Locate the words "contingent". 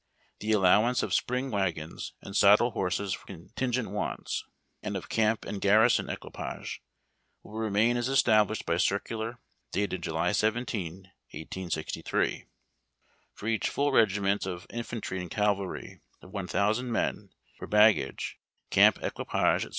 3.27-3.91